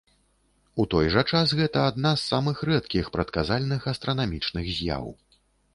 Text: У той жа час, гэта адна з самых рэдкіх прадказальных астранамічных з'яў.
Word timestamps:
У 0.83 0.85
той 0.93 1.09
жа 1.15 1.23
час, 1.33 1.53
гэта 1.61 1.83
адна 1.89 2.15
з 2.15 2.25
самых 2.31 2.65
рэдкіх 2.71 3.05
прадказальных 3.19 3.81
астранамічных 3.95 4.65
з'яў. 4.81 5.05